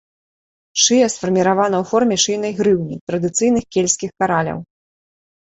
[0.83, 4.59] Шыя сфарміравана ў форме шыйнай грыўні, традыцыйных кельцкіх караляў.